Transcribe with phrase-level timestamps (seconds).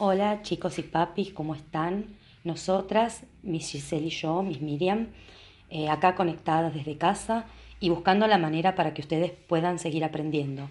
[0.00, 2.16] Hola chicos y papis, ¿cómo están?
[2.44, 5.08] Nosotras, Miss Giselle y yo, Miss Miriam,
[5.70, 7.46] eh, acá conectadas desde casa
[7.80, 10.70] y buscando la manera para que ustedes puedan seguir aprendiendo.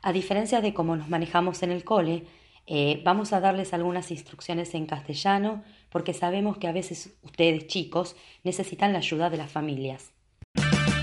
[0.00, 2.24] A diferencia de cómo nos manejamos en el cole,
[2.66, 8.16] eh, vamos a darles algunas instrucciones en castellano porque sabemos que a veces ustedes chicos
[8.42, 10.15] necesitan la ayuda de las familias.